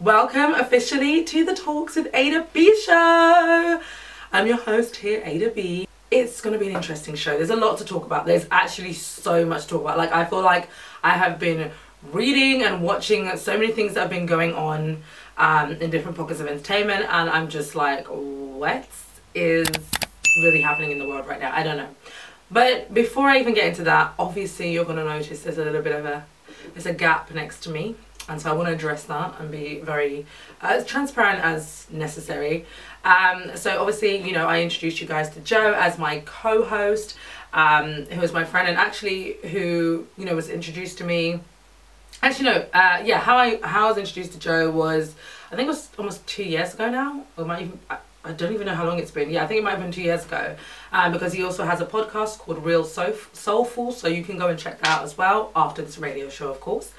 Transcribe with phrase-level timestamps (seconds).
[0.00, 3.82] Welcome officially to the Talks with Ada B show.
[4.32, 5.86] I'm your host here, Ada B.
[6.10, 7.36] It's going to be an interesting show.
[7.36, 8.24] There's a lot to talk about.
[8.24, 9.98] There's actually so much to talk about.
[9.98, 10.70] Like, I feel like
[11.02, 11.70] I have been
[12.14, 15.02] reading and watching so many things that have been going on
[15.36, 18.88] um, in different pockets of entertainment, and I'm just like, what
[19.34, 19.68] is
[20.42, 21.54] really happening in the world right now?
[21.54, 21.94] I don't know.
[22.50, 25.82] But before I even get into that, obviously you're going to notice there's a little
[25.82, 26.24] bit of a
[26.72, 27.96] there's a gap next to me
[28.28, 30.26] and so I want to address that and be very
[30.62, 32.66] uh, as transparent as necessary.
[33.04, 37.16] Um, so obviously, you know, I introduced you guys to Joe as my co-host,
[37.52, 41.40] um, my friend and actually who you know was introduced to me.
[42.22, 45.14] Actually, no, uh, yeah, how I how I was introduced to Joe was
[45.50, 47.78] I think it was almost two years ago now, or might even.
[47.88, 49.30] I, I don't even know how long it's been.
[49.30, 50.54] Yeah, I think it might have been two years ago.
[50.92, 54.58] Um, because he also has a podcast called Real Soulful, so you can go and
[54.58, 56.92] check that out as well after this radio show, of course.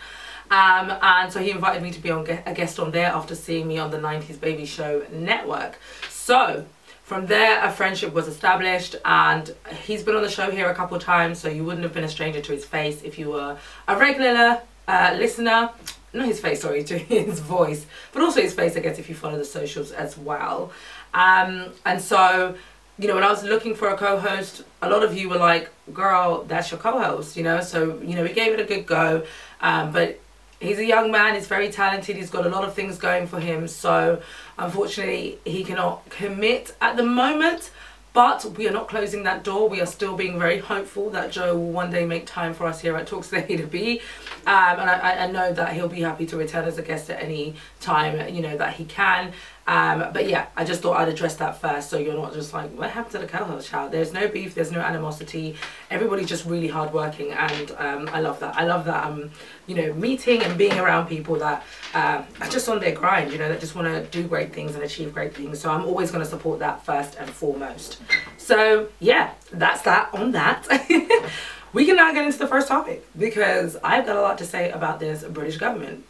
[0.51, 3.69] Um, and so he invited me to be on a guest on there after seeing
[3.69, 5.79] me on the 90s Baby Show network.
[6.09, 6.65] So
[7.03, 10.97] from there, a friendship was established, and he's been on the show here a couple
[10.97, 13.57] of times, so you wouldn't have been a stranger to his face if you were
[13.87, 15.69] a regular uh, listener.
[16.11, 19.15] Not his face, sorry, to his voice, but also his face, I guess, if you
[19.15, 20.73] follow the socials as well.
[21.13, 22.55] Um, and so,
[22.99, 25.37] you know, when I was looking for a co host, a lot of you were
[25.37, 27.61] like, girl, that's your co host, you know?
[27.61, 29.25] So, you know, we gave it a good go.
[29.61, 30.19] Um, but
[30.61, 33.39] he's a young man he's very talented he's got a lot of things going for
[33.39, 34.21] him so
[34.57, 37.71] unfortunately he cannot commit at the moment
[38.13, 39.69] but we are not closing that door.
[39.69, 42.81] We are still being very hopeful that Joe will one day make time for us
[42.81, 44.01] here at Talks Ada B.
[44.45, 47.23] Um, and I, I know that he'll be happy to return as a guest at
[47.23, 49.31] any time, you know, that he can.
[49.67, 52.71] Um, but yeah, I just thought I'd address that first so you're not just like,
[52.71, 53.91] what happened to the co-host child?
[53.91, 55.55] There's no beef, there's no animosity.
[55.89, 58.55] Everybody's just really hardworking and um, I love that.
[58.55, 59.31] I love that, um,
[59.67, 63.37] you know, meeting and being around people that uh, are just on their grind, you
[63.37, 65.59] know, that just want to do great things and achieve great things.
[65.59, 68.01] So I'm always going to support that first and foremost.
[68.37, 70.67] So yeah, that's that on that.
[71.73, 74.71] we can now get into the first topic because I've got a lot to say
[74.71, 76.05] about this British government.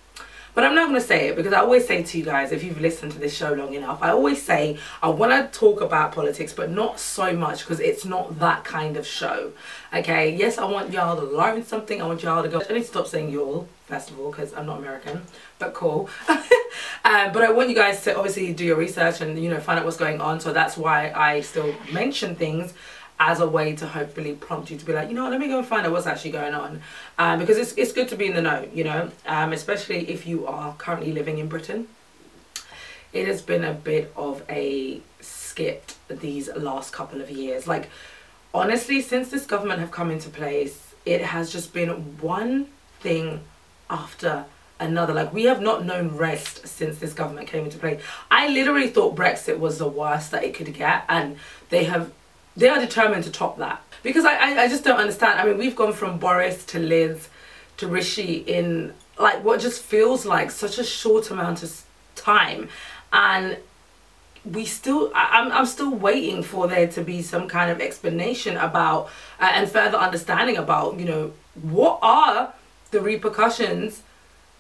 [0.54, 2.64] But I'm not going to say it because I always say to you guys, if
[2.64, 6.12] you've listened to this show long enough, I always say I want to talk about
[6.12, 9.52] politics, but not so much because it's not that kind of show.
[9.94, 12.02] Okay, yes, I want y'all to learn something.
[12.02, 12.62] I want y'all to go.
[12.70, 15.22] I need to stop saying y'all, first of all, because I'm not American,
[15.58, 16.10] but cool.
[16.30, 19.80] um, but I want you guys to obviously do your research and, you know, find
[19.80, 20.40] out what's going on.
[20.40, 22.74] So that's why I still mention things
[23.24, 25.48] as a way to hopefully prompt you to be like, you know what, let me
[25.48, 26.82] go and find out what's actually going on.
[27.20, 30.26] Um, because it's, it's good to be in the know, you know, um, especially if
[30.26, 31.88] you are currently living in Britain.
[33.14, 37.68] It has been a bit of a skip these last couple of years.
[37.68, 37.92] Like,
[38.56, 42.70] honestly, since this government have come into place, it has just been one
[43.02, 43.42] thing
[43.88, 44.46] after
[44.80, 45.14] another.
[45.14, 48.00] Like we have not known rest since this government came into play.
[48.32, 51.38] I literally thought Brexit was the worst that it could get, and
[51.70, 52.12] they have
[52.56, 53.82] they are determined to top that.
[54.04, 55.40] Because I, I, I just don't understand.
[55.40, 57.30] I mean, we've gone from Boris to Liz
[57.78, 61.84] to Rishi in like what just feels like such a short amount of
[62.16, 62.70] time,
[63.14, 63.58] and
[64.44, 69.10] we still I'm, I'm still waiting for there to be some kind of explanation about
[69.40, 72.54] uh, and further understanding about you know what are
[72.90, 74.02] the repercussions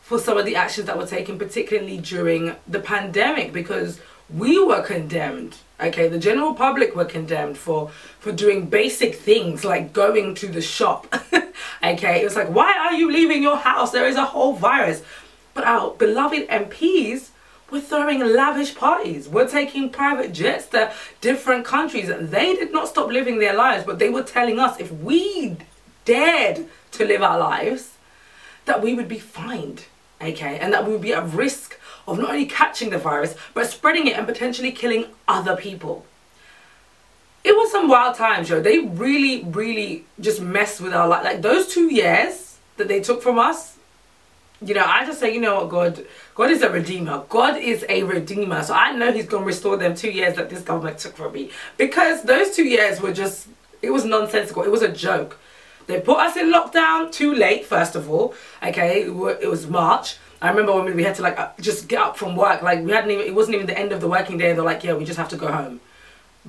[0.02, 3.54] for some of the actions that were taken particularly during the pandemic.
[3.54, 4.00] Because
[4.36, 6.08] we were condemned okay?
[6.08, 11.14] The general public were condemned for for doing basic things like going to the shop
[11.84, 12.22] okay?
[12.22, 13.92] It was like why are you leaving your house?
[13.92, 15.04] There is a whole virus.
[15.54, 17.30] But our beloved mps
[17.70, 22.08] were throwing lavish parties we're taking private jets to different countries.
[22.08, 25.58] They did not stop living their lives but they were telling us if we
[26.06, 27.96] dared to live our lives
[28.66, 29.86] that we would be fined
[30.22, 30.60] okay?
[30.60, 34.08] And that we would be at risk of not only catching the virus, but spreading
[34.08, 36.06] it and potentially killing other people.
[37.44, 38.62] It was some wild times, yo.
[38.62, 41.24] They really, really just messed with our life.
[41.24, 43.78] Like those two years that they took from us,
[44.64, 46.06] you know, I just say, you know what, God,
[46.36, 47.24] God is a redeemer.
[47.30, 48.62] God is a redeemer.
[48.62, 51.50] So I know He's gonna restore them two years that this government took from me.
[51.78, 53.48] Because those two years were just
[53.82, 54.64] it was nonsensical.
[54.64, 55.40] It was a joke.
[55.88, 58.34] They put us in lockdown too late, first of all.
[58.64, 60.18] Okay, it was March.
[60.42, 62.92] I remember when we had to like uh, just get up from work, like we
[62.92, 64.54] hadn't even, it wasn't even the end of the working day.
[64.54, 65.80] They're like, yeah, we just have to go home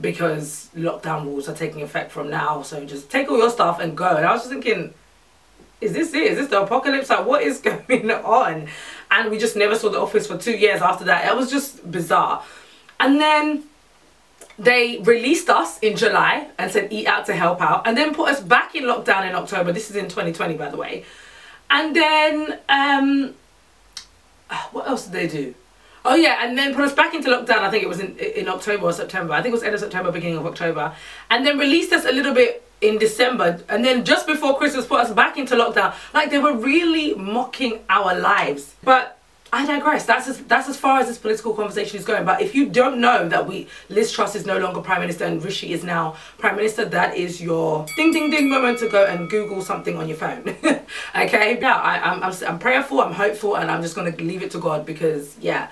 [0.00, 2.62] because lockdown rules are taking effect from now.
[2.62, 4.16] So just take all your stuff and go.
[4.16, 4.94] And I was just thinking,
[5.82, 6.22] is this it?
[6.22, 7.10] Is this the apocalypse?
[7.10, 8.68] Like, what is going on?
[9.10, 11.30] And we just never saw the office for two years after that.
[11.30, 12.42] It was just bizarre.
[12.98, 13.64] And then
[14.62, 18.28] they released us in July and said eat out to help out and then put
[18.30, 19.72] us back in lockdown in October.
[19.72, 21.04] This is in 2020 by the way.
[21.68, 23.34] And then um
[24.70, 25.54] what else did they do?
[26.04, 27.58] Oh yeah, and then put us back into lockdown.
[27.58, 29.32] I think it was in in October or September.
[29.34, 30.94] I think it was end of September, beginning of October,
[31.30, 35.00] and then released us a little bit in December, and then just before Christmas put
[35.00, 35.94] us back into lockdown.
[36.12, 38.74] Like they were really mocking our lives.
[38.82, 39.18] But
[39.54, 40.06] I digress.
[40.06, 42.24] That's as that's as far as this political conversation is going.
[42.24, 45.44] But if you don't know that we Liz Truss is no longer prime minister and
[45.44, 49.28] Rishi is now prime minister, that is your ding ding ding moment to go and
[49.28, 50.48] Google something on your phone.
[51.14, 54.52] okay, yeah, I, I'm, I'm I'm prayerful, I'm hopeful, and I'm just gonna leave it
[54.52, 55.68] to God because yeah,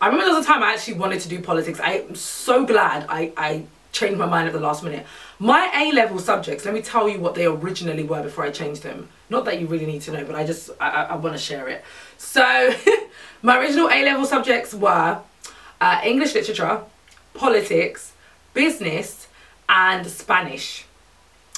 [0.00, 1.80] I remember there was a time I actually wanted to do politics.
[1.82, 5.06] I'm so glad I I changed my mind at the last minute.
[5.40, 8.84] My A level subjects, let me tell you what they originally were before I changed
[8.84, 9.08] them.
[9.28, 11.42] Not that you really need to know, but I just I, I, I want to
[11.42, 11.82] share it.
[12.18, 12.74] So.
[13.44, 15.20] My original A-level subjects were
[15.78, 16.80] uh, English literature,
[17.34, 18.14] politics,
[18.54, 19.28] business,
[19.68, 20.86] and Spanish.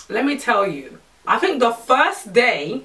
[0.08, 0.98] Let me tell you,
[1.28, 2.82] I think the first day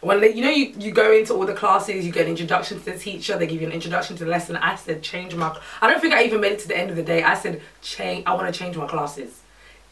[0.00, 2.80] when they, you know you, you go into all the classes, you get an introduction
[2.80, 4.56] to the teacher, they give you an introduction to the lesson.
[4.56, 5.56] I said change my.
[5.80, 7.22] I don't think I even made it to the end of the day.
[7.22, 8.26] I said change.
[8.26, 9.41] I want to change my classes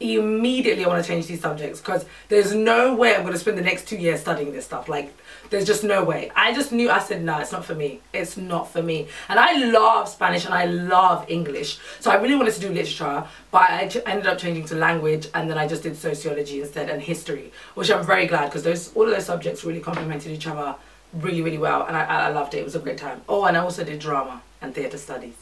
[0.00, 3.58] immediately I want to change these subjects because there's no way I'm going to spend
[3.58, 4.88] the next two years studying this stuff.
[4.88, 5.14] Like,
[5.50, 6.30] there's just no way.
[6.34, 8.00] I just knew, I said, no, it's not for me.
[8.12, 9.08] It's not for me.
[9.28, 11.78] And I love Spanish and I love English.
[12.00, 15.50] So I really wanted to do literature, but I ended up changing to language and
[15.50, 19.04] then I just did sociology instead and history, which I'm very glad because those all
[19.04, 20.76] of those subjects really complemented each other
[21.12, 21.84] really, really well.
[21.86, 22.58] And I, I loved it.
[22.58, 23.20] It was a great time.
[23.28, 25.34] Oh, and I also did drama and theatre studies.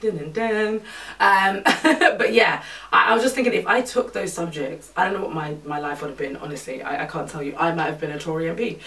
[0.00, 0.80] Dun, dun, dun.
[1.18, 1.62] Um,
[2.18, 2.62] but yeah,
[2.92, 5.56] I, I, was just thinking if I took those subjects, I don't know what my,
[5.64, 6.82] my life would have been, honestly.
[6.82, 7.56] I, I can't tell you.
[7.56, 8.78] I might have been a Tory MP.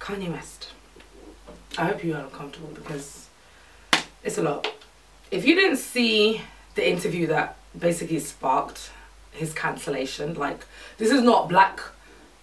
[0.00, 0.70] Kanye West.
[1.78, 3.28] I hope you are uncomfortable because
[4.24, 4.72] it's a lot.
[5.30, 6.40] If you didn't see
[6.74, 8.90] the interview that basically sparked
[9.30, 10.66] his cancellation, like
[10.98, 11.80] this is not black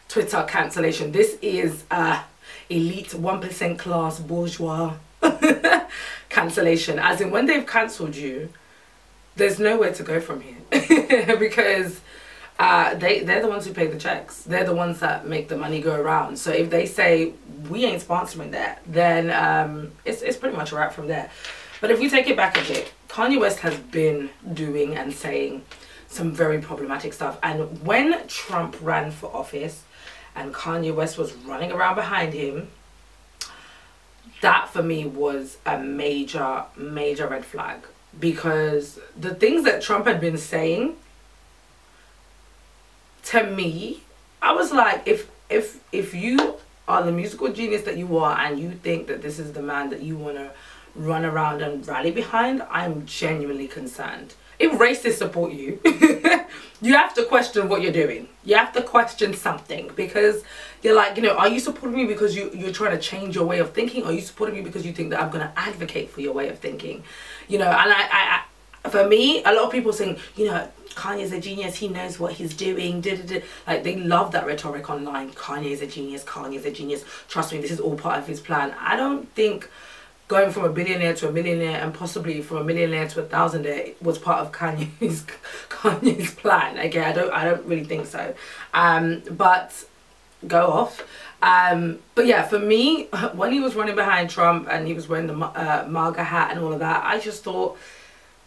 [0.08, 1.12] Twitter cancellation.
[1.12, 2.24] This is uh,
[2.70, 4.94] elite 1% class bourgeois
[6.38, 7.00] cancellation.
[7.00, 8.50] As in, when they've cancelled you,
[9.36, 12.02] there's nowhere to go from here because
[12.60, 14.44] uh, they they're the ones who pay the checks.
[14.44, 16.38] They're the ones that make the money go around.
[16.38, 17.34] So if they say
[17.70, 21.30] we ain't sponsoring that, then um, it's it's pretty much right from there.
[21.82, 25.64] But if we take it back a bit, Kanye West has been doing and saying
[26.08, 27.38] some very problematic stuff.
[27.44, 29.84] And when Trump ran for office
[30.36, 32.70] and Kanye West was running around behind him,
[34.42, 37.80] that for me was a major, major red flag
[38.20, 40.96] because the things that Trump had been saying
[43.26, 44.04] to me,
[44.42, 46.56] I was like, if if if you
[46.88, 49.90] are the musical genius that you are and you think that this is the man
[49.90, 50.52] that you want to
[50.96, 54.34] run around and rally behind, I'm genuinely concerned.
[54.58, 55.80] If racists support you,
[56.82, 58.28] you have to question what you're doing.
[58.44, 60.44] You have to question something because
[60.82, 63.46] you're like, you know, are you supporting me because you, you're trying to change your
[63.46, 64.04] way of thinking?
[64.04, 66.50] Are you supporting me because you think that I'm going to advocate for your way
[66.50, 67.04] of thinking?
[67.48, 68.42] You know, and I, I,
[68.86, 72.20] I, for me, a lot of people saying, you know, Kanye's a genius, he knows
[72.20, 73.02] what he's doing.
[73.02, 73.44] Da, da, da.
[73.68, 75.32] Like, they love that rhetoric online.
[75.32, 77.04] Kanye's a genius, Kanye's a genius.
[77.28, 78.76] Trust me, this is all part of his plan.
[78.80, 79.70] I don't think
[80.28, 84.00] going from a billionaire to a millionaire and possibly from a millionaire to a thousandaire
[84.02, 85.24] was part of Kanye's
[85.70, 86.78] Kanye's plan.
[86.88, 88.34] Okay, I don't I don't really think so.
[88.74, 89.86] Um, but
[90.46, 91.04] go off.
[91.42, 95.28] Um, but yeah, for me, when he was running behind Trump and he was wearing
[95.28, 97.78] the uh, MAGA hat and all of that, I just thought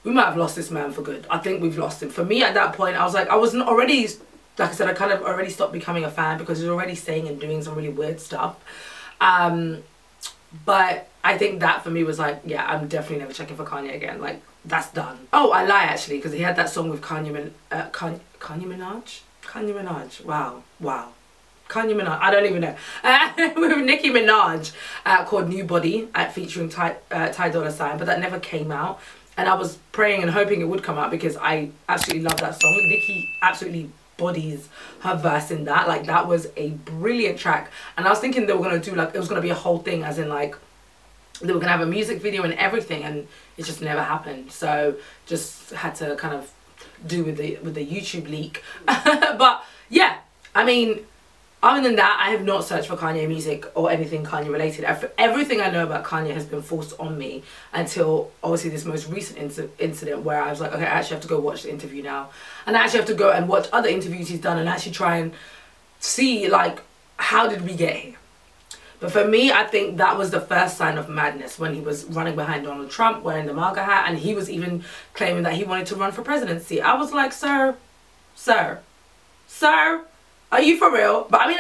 [0.04, 1.26] we might have lost this man for good.
[1.30, 2.10] I think we've lost him.
[2.10, 4.06] For me, at that point, I was like, I wasn't already,
[4.58, 7.28] like I said, I kind of already stopped becoming a fan because he's already saying
[7.28, 8.56] and doing some really weird stuff.
[9.20, 9.82] Um,
[10.64, 13.94] but I think that for me was like, yeah, I'm definitely never checking for Kanye
[13.94, 14.20] again.
[14.20, 15.28] Like, that's done.
[15.32, 18.64] Oh, I lie actually, because he had that song with Kanye, Min- uh, Kanye, Kanye
[18.64, 19.20] Minaj?
[19.42, 20.24] Kanye Minaj.
[20.24, 21.08] Wow, wow.
[21.68, 22.76] Kanye Minaj, I don't even know.
[23.04, 24.72] Uh, with Nicki Minaj
[25.04, 28.70] uh, called New Body at featuring Ty, uh, Ty Dolla Sign, but that never came
[28.70, 29.00] out.
[29.36, 32.60] And I was praying and hoping it would come out because I absolutely love that
[32.60, 32.76] song.
[32.88, 34.68] Nicki absolutely bodies
[35.00, 35.88] her verse in that.
[35.88, 37.70] Like that was a brilliant track.
[37.96, 39.78] And I was thinking they were gonna do like it was gonna be a whole
[39.78, 40.56] thing as in like
[41.40, 44.52] they were gonna have a music video and everything and it just never happened.
[44.52, 46.52] So just had to kind of
[47.06, 48.62] do with the with the YouTube leak.
[48.86, 50.18] but yeah,
[50.54, 51.06] I mean
[51.62, 54.84] other than that, I have not searched for Kanye music or anything Kanye related.
[55.18, 57.42] Everything I know about Kanye has been forced on me
[57.74, 61.22] until obviously this most recent inc- incident where I was like, okay, I actually have
[61.22, 62.30] to go watch the interview now.
[62.66, 65.18] And I actually have to go and watch other interviews he's done and actually try
[65.18, 65.34] and
[65.98, 66.80] see, like,
[67.18, 68.14] how did we get here?
[69.00, 72.04] But for me, I think that was the first sign of madness when he was
[72.04, 75.64] running behind Donald Trump wearing the MAGA hat and he was even claiming that he
[75.64, 76.82] wanted to run for presidency.
[76.82, 77.76] I was like, sir,
[78.34, 78.80] sir,
[79.48, 80.04] sir,
[80.52, 81.26] are you for real?
[81.30, 81.58] But I mean,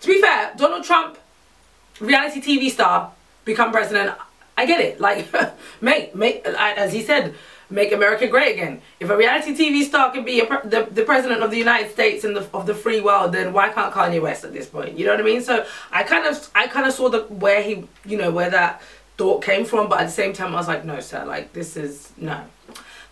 [0.00, 1.18] to be fair, Donald Trump,
[2.00, 3.12] reality TV star,
[3.44, 4.16] become president.
[4.56, 5.00] I get it.
[5.00, 5.32] Like,
[5.80, 7.34] make make as he said,
[7.72, 8.82] make America great again.
[9.00, 12.24] If a reality TV star can be a, the the president of the United States
[12.24, 14.98] and the of the free world, then why can't Kanye West at this point?
[14.98, 15.42] You know what I mean?
[15.42, 18.82] So I kind of I kind of saw the where he you know where that
[19.16, 21.76] thought came from, but at the same time I was like, no, sir, like this
[21.76, 22.44] is no.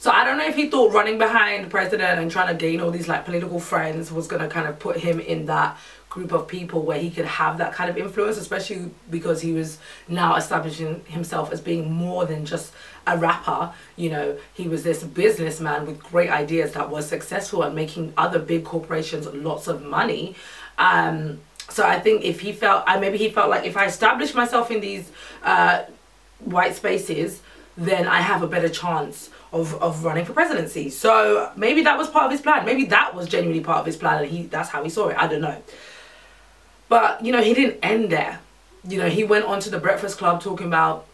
[0.01, 2.81] So I don't know if he thought running behind the president and trying to gain
[2.81, 5.77] all these like political friends was gonna kind of put him in that
[6.09, 9.77] group of people where he could have that kind of influence, especially because he was
[10.09, 12.73] now establishing himself as being more than just
[13.07, 13.75] a rapper.
[13.97, 18.39] You know, he was this businessman with great ideas that was successful at making other
[18.39, 20.35] big corporations lots of money.
[20.79, 24.33] Um, so I think if he felt, uh, maybe he felt like if I establish
[24.33, 25.83] myself in these uh,
[26.39, 27.43] white spaces,
[27.77, 30.91] then I have a better chance of, of running for presidency.
[30.91, 32.65] So maybe that was part of his plan.
[32.65, 35.17] Maybe that was genuinely part of his plan and he that's how he saw it.
[35.19, 35.63] I don't know.
[36.89, 38.41] But, you know, he didn't end there.
[38.89, 41.07] You know, he went on to the Breakfast Club talking about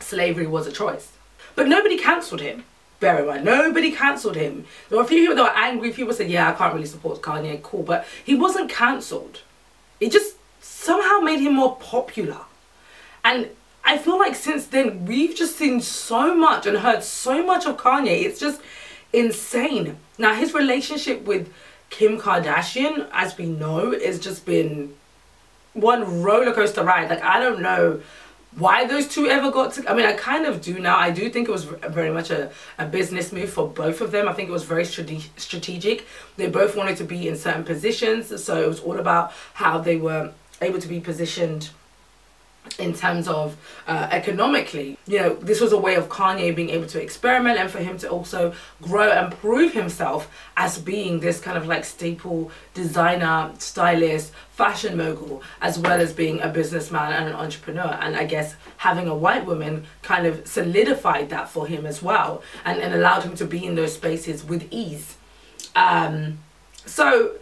[0.00, 1.12] slavery was a choice.
[1.54, 2.64] But nobody cancelled him.
[3.00, 4.66] Bear in mind, nobody cancelled him.
[4.88, 5.92] There were a few people that were angry.
[5.92, 7.82] People said, yeah, I can't really support Kanye, cool.
[7.82, 9.42] But he wasn't cancelled.
[10.00, 12.40] It just somehow made him more popular.
[13.24, 13.50] And
[13.84, 17.76] I feel like since then, we've just seen so much and heard so much of
[17.76, 18.24] Kanye.
[18.24, 18.60] It's just
[19.12, 19.96] insane.
[20.16, 21.52] Now, his relationship with
[21.90, 24.94] Kim Kardashian, as we know, has just been
[25.74, 27.10] one roller coaster ride.
[27.10, 28.00] Like I don't know
[28.56, 31.28] why those two ever got to I mean I kind of do now I do
[31.28, 34.48] think it was very much a, a business move for both of them I think
[34.48, 38.68] it was very strate- strategic they both wanted to be in certain positions so it
[38.68, 41.70] was all about how they were able to be positioned
[42.78, 43.56] in terms of
[43.86, 44.98] uh, economically.
[45.06, 47.98] You know, this was a way of Kanye being able to experiment and for him
[47.98, 54.32] to also grow and prove himself as being this kind of like staple designer, stylist,
[54.50, 57.98] fashion mogul, as well as being a businessman and an entrepreneur.
[58.00, 62.42] And I guess having a white woman kind of solidified that for him as well
[62.64, 65.16] and, and allowed him to be in those spaces with ease.
[65.76, 66.38] Um,
[66.86, 67.36] so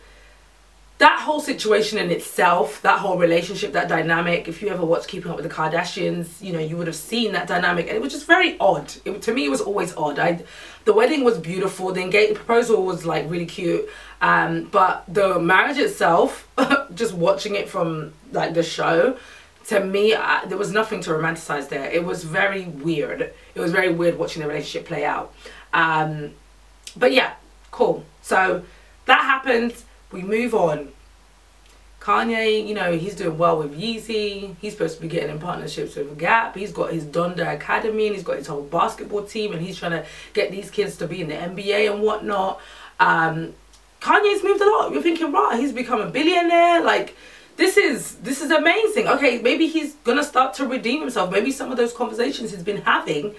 [1.03, 5.33] that whole situation in itself, that whole relationship, that dynamic, if you ever watched Keeping
[5.33, 8.13] Up with the Kardashians, you know, you would have seen that dynamic and it was
[8.13, 8.95] just very odd.
[9.05, 10.21] It, to me, it was always odd.
[10.21, 10.45] I,
[10.85, 13.89] the wedding was beautiful, the engagement proposal was like really cute,
[14.21, 16.49] um, but the marriage itself,
[16.95, 19.19] just watching it from like the show,
[19.67, 21.91] to me, I, there was nothing to romanticize there.
[21.91, 23.23] It was very weird.
[23.57, 25.35] It was very weird watching the relationship play out.
[25.75, 26.35] Um,
[26.97, 27.35] but yeah,
[27.73, 28.05] cool.
[28.23, 28.63] So
[29.07, 29.75] that happened
[30.13, 30.89] we move on.
[32.01, 34.57] Kanye, you know, he's doing well with Yeezy.
[34.61, 36.57] He's supposed to be getting in partnerships with Gap.
[36.57, 39.93] He's got his Donda Academy and he's got his whole basketball team and he's trying
[39.93, 42.61] to get these kids to be in the NBA and whatnot.
[42.99, 43.55] Um,
[44.01, 44.93] Kanye's moved a lot.
[44.93, 46.83] You're thinking, right, he's become a billionaire.
[46.83, 47.17] Like,
[47.57, 49.07] this is this is amazing.
[49.07, 51.31] Okay, maybe he's gonna start to redeem himself.
[51.31, 53.35] Maybe some of those conversations he's been having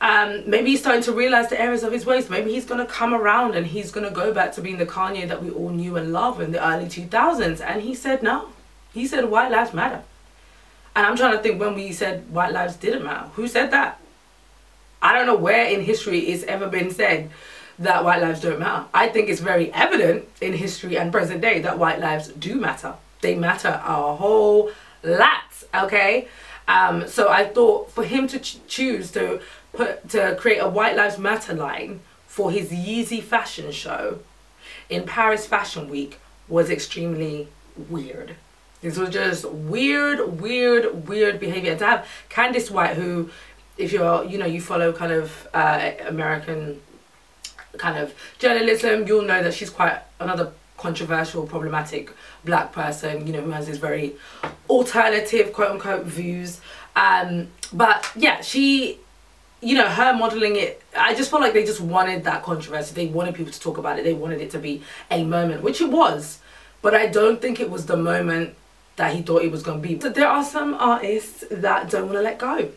[0.00, 2.30] um, maybe he's starting to realize the errors of his ways.
[2.30, 4.86] Maybe he's going to come around and he's going to go back to being the
[4.86, 7.60] Kanye that we all knew and loved in the early 2000s.
[7.60, 8.50] And he said no.
[8.92, 10.02] He said white lives matter.
[10.94, 13.28] And I'm trying to think when we said white lives didn't matter.
[13.34, 14.00] Who said that?
[15.02, 17.30] I don't know where in history it's ever been said
[17.78, 18.86] that white lives don't matter.
[18.92, 22.94] I think it's very evident in history and present day that white lives do matter.
[23.20, 24.70] They matter a whole
[25.02, 26.28] lot, okay?
[26.66, 29.40] Um, so I thought for him to ch- choose to
[29.78, 34.18] put to create a White Lives Matter line for his Yeezy fashion show
[34.90, 36.18] in Paris Fashion Week
[36.48, 37.46] was extremely
[37.88, 38.34] weird.
[38.80, 41.70] This was just weird, weird, weird behavior.
[41.70, 43.30] And to have Candace White, who,
[43.76, 46.80] if you're, you know, you follow kind of uh, American
[47.76, 52.12] kind of journalism, you'll know that she's quite another controversial, problematic
[52.44, 54.16] black person, you know, who has these very
[54.68, 56.60] alternative, quote unquote, views.
[56.96, 58.98] Um, but yeah, she
[59.60, 62.94] you know, her modeling it, I just felt like they just wanted that controversy.
[62.94, 64.04] They wanted people to talk about it.
[64.04, 66.38] They wanted it to be a moment, which it was.
[66.80, 68.54] But I don't think it was the moment
[68.96, 70.00] that he thought it was going to be.
[70.00, 72.70] So there are some artists that don't want to let go.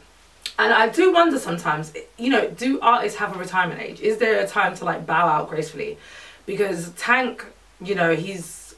[0.57, 3.99] And I do wonder sometimes, you know, do artists have a retirement age?
[4.01, 5.97] Is there a time to like bow out gracefully?
[6.45, 7.45] Because Tank,
[7.79, 8.75] you know, he's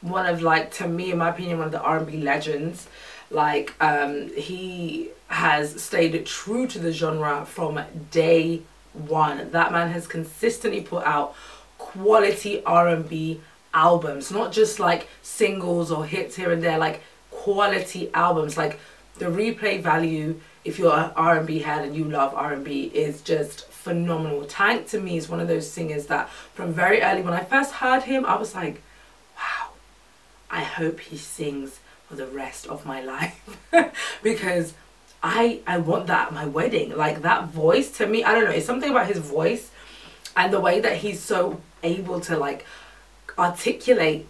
[0.00, 2.88] one of like, to me, in my opinion, one of the R&B legends.
[3.32, 8.62] Like, um, he has stayed true to the genre from day
[8.92, 9.50] one.
[9.50, 11.34] That man has consistently put out
[11.78, 13.40] quality R&B
[13.72, 18.58] albums, not just like singles or hits here and there, like quality albums.
[18.58, 18.78] Like
[19.18, 24.44] the replay value, if you're an R&B head and you love R&B, is just phenomenal.
[24.44, 27.72] Tank to me is one of those singers that from very early, when I first
[27.72, 28.82] heard him, I was like,
[29.36, 29.70] wow,
[30.50, 31.80] I hope he sings
[32.12, 33.58] for the rest of my life.
[34.22, 34.74] Because
[35.22, 36.94] I I want that at my wedding.
[37.04, 39.70] Like that voice to me, I don't know, it's something about his voice
[40.36, 42.66] and the way that he's so able to like
[43.38, 44.26] articulate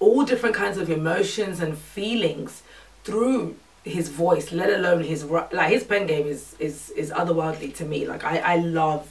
[0.00, 2.62] all different kinds of emotions and feelings
[3.04, 5.24] through his voice let alone his
[5.58, 7.98] like his pen game is is is otherworldly to me.
[8.12, 9.02] Like i i love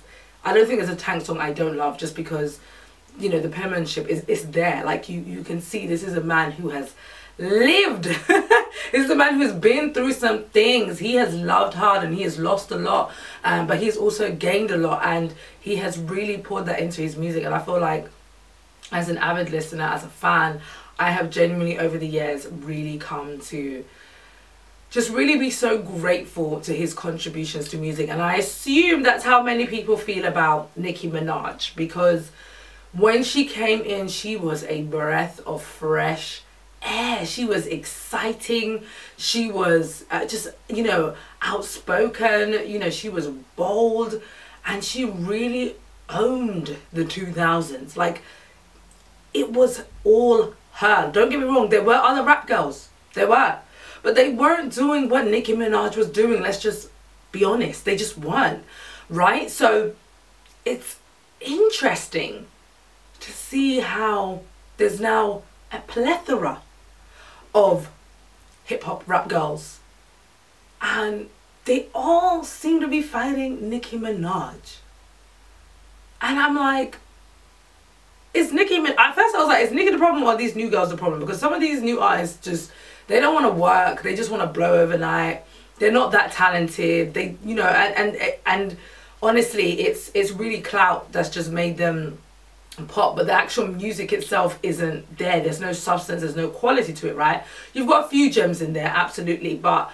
[0.43, 2.59] i don't think there's a tank song i don't love just because
[3.19, 4.83] you know the penmanship is is there.
[4.91, 6.93] Like you you can see this is a man who has
[7.39, 8.07] lived.
[8.93, 10.99] Is a man who's been through some things.
[10.99, 13.11] He has loved hard and he has lost a lot
[13.43, 17.15] um, but he's also gained a lot and he has really poured that into his
[17.15, 17.43] music.
[17.43, 18.07] And i feel like
[18.91, 20.61] as an avid listener as a fan
[20.97, 23.85] i have genuinely over the years really come to
[24.89, 28.09] just really be so grateful to his contributions to music.
[28.09, 32.31] And i assume that's how many people feel about nicki minaj because
[32.91, 36.41] when she came in she was a breath of fresh
[36.81, 37.25] air.
[37.25, 38.83] She was exciting.
[39.17, 42.67] She was uh, just, you know, outspoken.
[42.67, 44.21] You know, she was bold.
[44.65, 45.75] And she really
[46.09, 47.95] owned the 2000s.
[47.95, 48.21] Like,
[49.33, 51.11] it was all her.
[51.11, 52.89] Don't get me wrong, there were other rap girls.
[53.13, 53.57] There were.
[54.01, 56.41] But they weren't doing what Nicki Minaj was doing.
[56.41, 56.89] Let's just
[57.31, 57.85] be honest.
[57.85, 58.63] They just weren't.
[59.09, 59.49] Right?
[59.49, 59.93] So,
[60.65, 60.97] it's
[61.41, 62.47] interesting
[63.19, 64.41] to see how
[64.77, 66.61] there's now a plethora
[67.53, 67.89] of
[68.65, 69.79] hip hop rap girls.
[70.81, 71.29] And
[71.65, 74.77] they all seem to be fighting Nicki Minaj.
[76.21, 76.97] And I'm like,
[78.33, 80.69] is Nicki, Minaj at first I was like, is Nicki the problem or these new
[80.69, 81.19] girls the problem?
[81.19, 82.71] Because some of these new artists just,
[83.07, 85.43] they don't want to work, they just want to blow overnight.
[85.79, 87.13] They're not that talented.
[87.13, 88.77] They, you know, and, and, and
[89.23, 92.19] honestly, it's, it's really clout that's just made them
[92.87, 97.07] pop but the actual music itself isn't there there's no substance there's no quality to
[97.07, 97.43] it right
[97.73, 99.91] you've got a few gems in there absolutely but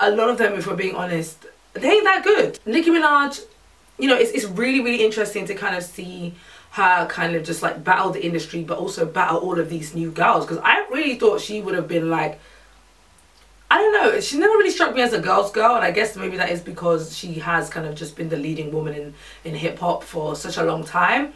[0.00, 3.44] a, lot of them if we're being honest they ain't that good nicki minaj
[3.98, 6.34] you know it's, it's really really interesting to kind of see
[6.72, 10.10] her kind of just like battle the industry but also battle all of these new
[10.10, 12.40] girls because i really thought she would have been like
[13.72, 14.20] I don't know.
[14.20, 16.60] She never really struck me as a girl's girl, and I guess maybe that is
[16.60, 20.36] because she has kind of just been the leading woman in in hip hop for
[20.36, 21.32] such a long time.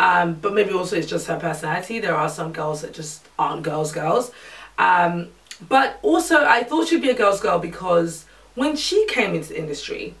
[0.00, 1.98] Um, but maybe also it's just her personality.
[1.98, 4.32] There are some girls that just aren't girls, girls.
[4.78, 5.28] Um,
[5.68, 9.58] but also, I thought she'd be a girl's girl because when she came into the
[9.58, 10.14] industry,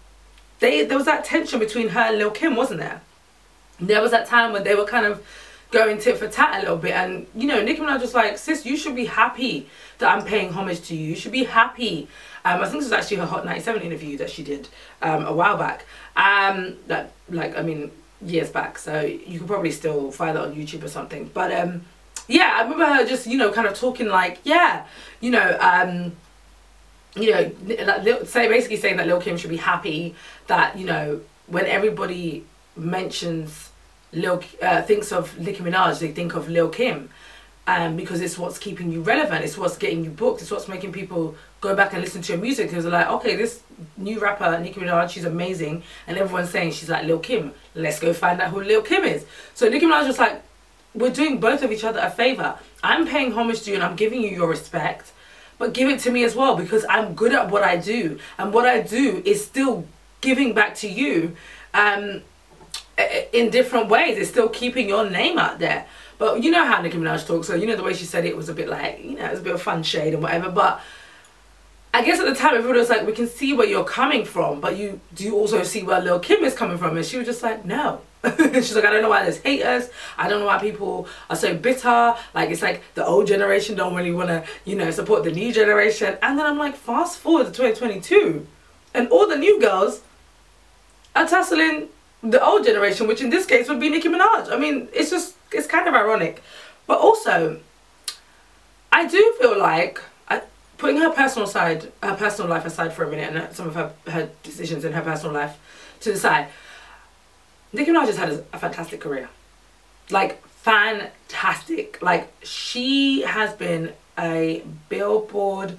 [0.58, 3.00] they there was that tension between her and Lil Kim, wasn't there?
[3.80, 5.24] There was that time when they were kind of
[5.70, 8.66] going tit for tat a little bit, and you know, Nicki Minaj was like, "Sis,
[8.66, 9.66] you should be happy
[9.96, 11.08] that I'm paying homage to you.
[11.08, 12.06] You should be happy."
[12.44, 14.68] Um, I think this was actually her Hot 97 interview that she did
[15.00, 15.86] um, a while back.
[16.16, 17.90] Um, that like I mean,
[18.22, 21.30] years back, so you could probably still find that on YouTube or something.
[21.32, 21.82] But um,
[22.28, 24.86] yeah, I remember her just you know kind of talking like yeah,
[25.20, 26.16] you know um,
[27.16, 27.50] you know
[27.84, 30.14] like, say basically saying that Lil Kim should be happy
[30.46, 32.44] that you know when everybody
[32.76, 33.70] mentions
[34.12, 37.10] Lil uh, thinks of Nicki Minaj, they think of Lil Kim.
[37.66, 40.90] Um, because it's what's keeping you relevant, it's what's getting you booked, it's what's making
[40.90, 43.62] people go back and listen to your music because they're like, okay, this
[43.96, 47.52] new rapper, Nicki Minaj, she's amazing, and everyone's saying she's like Lil Kim.
[47.74, 49.24] Let's go find out who Lil Kim is.
[49.54, 50.42] So Nicki Minaj was like,
[50.94, 52.58] we're doing both of each other a favor.
[52.82, 55.12] I'm paying homage to you and I'm giving you your respect,
[55.58, 58.52] but give it to me as well because I'm good at what I do, and
[58.52, 59.86] what I do is still
[60.20, 61.36] giving back to you.
[61.72, 62.22] Um,
[63.32, 65.86] in different ways, it's still keeping your name out there.
[66.18, 68.36] But you know how Nicki Minaj talks, so you know the way she said it
[68.36, 70.50] was a bit like, you know, it was a bit of fun shade and whatever.
[70.50, 70.82] But
[71.92, 74.60] I guess at the time everyone was like, we can see where you're coming from,
[74.60, 76.96] but you do you also see where Lil Kim is coming from?
[76.96, 78.00] And she was just like, no.
[78.54, 79.88] She's like, I don't know why there's haters.
[80.16, 82.14] I don't know why people are so bitter.
[82.34, 85.52] Like it's like the old generation don't really want to, you know, support the new
[85.52, 86.16] generation.
[86.22, 88.46] And then I'm like, fast forward to 2022,
[88.94, 90.02] and all the new girls
[91.16, 91.88] are tussling
[92.22, 94.52] the old generation, which in this case would be Nicki Minaj.
[94.52, 96.42] I mean, it's just it's kind of ironic,
[96.86, 97.58] but also
[98.92, 100.00] I do feel like
[100.80, 103.92] putting her personal side, her personal life aside for a minute, and some of her
[104.08, 105.58] her decisions in her personal life
[106.00, 106.48] to the side.
[107.72, 109.28] Nicki Minaj has had a, a fantastic career,
[110.08, 112.00] like fantastic.
[112.00, 115.76] Like she has been a Billboard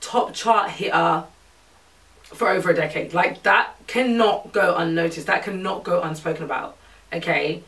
[0.00, 1.24] top chart hitter
[2.24, 3.12] for over a decade.
[3.12, 5.26] Like that cannot go unnoticed.
[5.26, 6.78] That cannot go unspoken about.
[7.12, 7.62] Okay,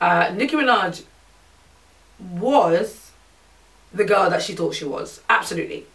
[0.00, 1.04] uh, Nicki Minaj
[2.18, 2.97] was
[3.92, 5.20] the girl that she thought she was.
[5.28, 5.86] Absolutely.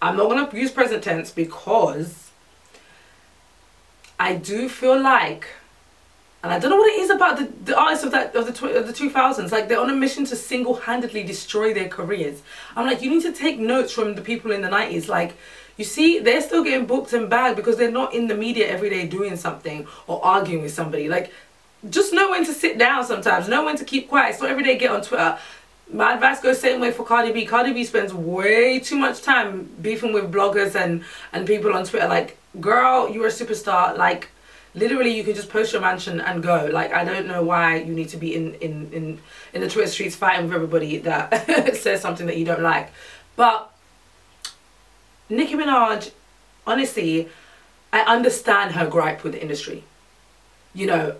[0.00, 2.30] I'm not going to use present tense because
[4.18, 5.46] I do feel like,
[6.42, 8.52] and I don't know what it is about the, the artists of that of the
[8.52, 9.52] tw- of the 2000s.
[9.52, 12.42] Like they're on a mission to single-handedly destroy their careers.
[12.74, 15.08] I'm like, you need to take notes from the people in the 90s.
[15.08, 15.34] Like,
[15.76, 18.90] you see, they're still getting booked and bagged because they're not in the media every
[18.90, 21.08] day doing something or arguing with somebody.
[21.08, 21.32] Like,
[21.90, 24.36] just know when to sit down sometimes, know when to keep quiet.
[24.36, 25.38] So every day get on Twitter.
[25.90, 27.46] My advice goes same way for Cardi B.
[27.46, 32.08] Cardi B spends way too much time beefing with bloggers and, and people on Twitter.
[32.08, 33.96] Like, girl, you're a superstar.
[33.96, 34.28] Like,
[34.74, 37.94] literally you can just post your mansion and go like i don't know why you
[37.94, 39.18] need to be in in in,
[39.52, 42.90] in the twitter streets fighting with everybody that says something that you don't like
[43.36, 43.70] but
[45.28, 46.10] nicki minaj
[46.66, 47.28] honestly
[47.92, 49.84] i understand her gripe with the industry
[50.74, 51.16] you know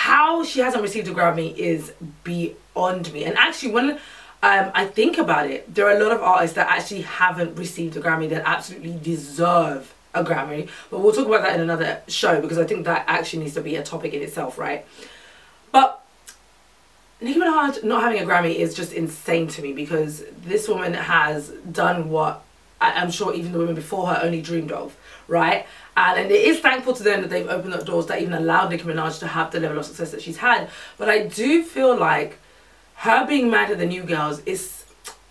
[0.00, 1.92] how she hasn't received a grammy is
[2.24, 3.98] beyond me and actually when
[4.42, 7.94] um, I think about it, there are a lot of artists that actually haven't received
[7.98, 10.68] a Grammy that absolutely deserve a Grammy.
[10.90, 13.60] But we'll talk about that in another show because I think that actually needs to
[13.60, 14.86] be a topic in itself, right?
[15.72, 16.02] But
[17.20, 21.50] Nicki Minaj not having a Grammy is just insane to me because this woman has
[21.70, 22.42] done what
[22.80, 24.96] I'm sure even the women before her only dreamed of,
[25.28, 25.66] right?
[25.96, 28.70] And, and it is thankful to them that they've opened up doors that even allowed
[28.70, 30.70] Nicki Minaj to have the level of success that she's had.
[30.96, 32.38] But I do feel like
[32.96, 34.84] her being mad at the new girls is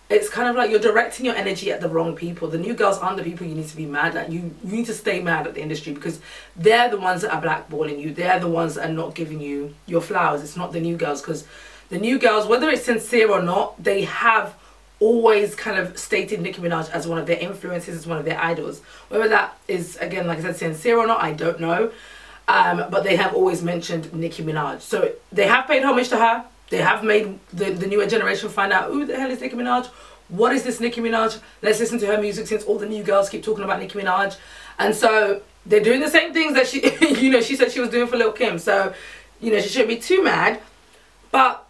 [0.08, 2.48] it's kind of like you're directing your energy at the wrong people.
[2.48, 4.30] The new girls aren't the people you need to be mad at.
[4.30, 6.20] You you need to stay mad at the industry because
[6.56, 8.12] they're the ones that are blackballing you.
[8.12, 10.42] They're the ones that are not giving you your flowers.
[10.42, 11.46] It's not the new girls because
[11.90, 14.54] the new girls, whether it's sincere or not, they have
[15.00, 18.40] always kind of stated Nicki Minaj as one of their influences, as one of their
[18.40, 18.80] idols.
[19.08, 21.90] Whether that is again, like I said, sincere or not, I don't know.
[22.46, 24.80] Um, but they have always mentioned Nicki Minaj.
[24.80, 28.72] So they have paid homage to her they have made the, the newer generation find
[28.72, 29.86] out who the hell is Nicki Minaj?
[30.28, 31.40] What is this Nicki Minaj?
[31.62, 34.38] Let's listen to her music since all the new girls keep talking about Nicki Minaj.
[34.78, 36.80] And so they're doing the same things that she,
[37.20, 38.58] you know, she said she was doing for Lil Kim.
[38.58, 38.94] So,
[39.40, 40.60] you know, she shouldn't be too mad.
[41.32, 41.66] But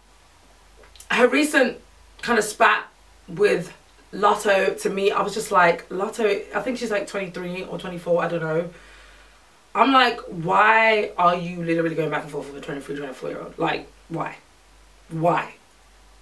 [1.09, 1.79] her recent
[2.21, 2.87] kind of spat
[3.27, 3.73] with
[4.13, 8.23] Latto, to me, I was just like, Latto, I think she's like 23 or 24,
[8.23, 8.69] I don't know.
[9.73, 13.41] I'm like, why are you literally going back and forth with a 23, 24 year
[13.41, 13.57] old?
[13.57, 14.37] Like, why?
[15.11, 15.53] why?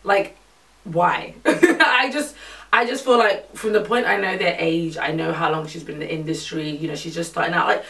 [0.03, 0.38] Like,
[0.83, 1.35] why?
[1.45, 2.35] I just
[2.71, 5.67] I just feel like from the point I know their age, I know how long
[5.67, 7.67] she's been in the industry, you know, she's just starting out.
[7.67, 7.85] Like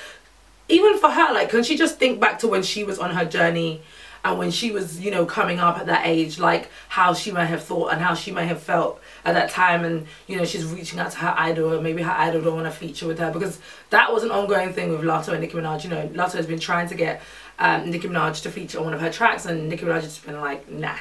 [0.68, 3.26] even for her, like can she just think back to when she was on her
[3.26, 3.82] journey
[4.24, 7.46] and when she was, you know, coming up at that age, like how she may
[7.46, 10.66] have thought and how she may have felt at that time and you know she's
[10.66, 13.32] reaching out to her idol or maybe her idol don't want to feature with her
[13.32, 16.46] because that was an ongoing thing with Latto and Nicki Minaj you know Latto has
[16.46, 17.22] been trying to get
[17.60, 20.40] um, Nicki Minaj to feature on one of her tracks, and Nicki Minaj has been
[20.40, 20.96] like, nah.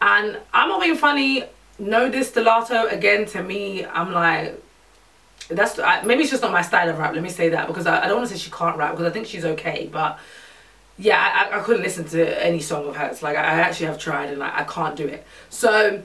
[0.00, 1.44] And I'm not being funny.
[1.78, 3.26] No this Latto again.
[3.26, 4.62] To me, I'm like,
[5.48, 7.14] that's I, maybe it's just not my style of rap.
[7.14, 9.06] Let me say that because I, I don't want to say she can't rap because
[9.06, 10.18] I think she's okay, but
[10.98, 13.22] yeah, I, I couldn't listen to any song of hers.
[13.22, 15.24] Like I, I actually have tried and like, I can't do it.
[15.48, 16.02] So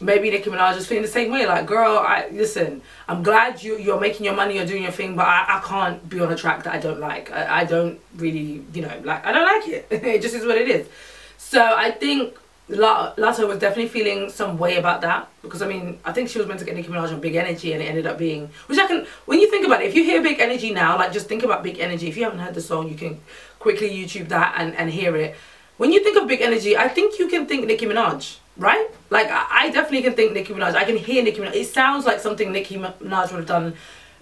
[0.00, 1.46] maybe Nicki Minaj is feeling the same way.
[1.46, 2.80] Like, girl, I listen.
[3.06, 6.08] I'm glad you you're making your money, you're doing your thing, but I, I can't
[6.08, 7.30] be on a track that I don't like.
[7.30, 9.86] I, I don't really, you know, like I don't like it.
[9.90, 10.88] it just is what it is.
[11.36, 12.36] So I think
[12.68, 16.46] Latto was definitely feeling some way about that because I mean I think she was
[16.46, 18.86] meant to get Nicki Minaj on Big Energy and it ended up being which I
[18.86, 21.42] can when you think about it if you hear Big Energy now like just think
[21.42, 23.20] about Big Energy if you haven't heard the song you can
[23.58, 25.36] quickly YouTube that and, and hear it
[25.76, 28.88] when you think of Big Energy I think you can think Nicki Minaj right?
[29.10, 30.74] Like I, I, definitely can think Nicki Minaj.
[30.74, 31.54] I can hear Nicki Minaj.
[31.54, 33.74] It sounds like something Nicki Minaj would have done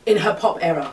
[0.06, 0.92] in her pop era.